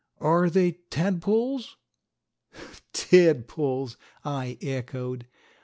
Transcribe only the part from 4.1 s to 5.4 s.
I echoed.